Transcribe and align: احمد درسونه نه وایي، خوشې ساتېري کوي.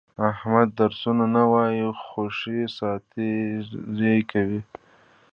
احمد 0.29 0.67
درسونه 0.79 1.25
نه 1.35 1.43
وایي، 1.51 1.83
خوشې 2.03 2.61
ساتېري 2.77 4.17
کوي. 4.31 4.61